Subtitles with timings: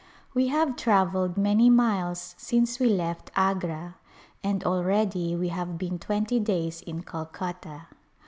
[0.33, 3.97] We have travelled many miles since we left Agra,
[4.43, 7.85] and already we have been twenty days in Calcutta.